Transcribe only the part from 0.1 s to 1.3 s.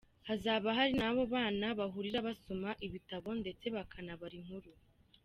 Hazaba hari n’aho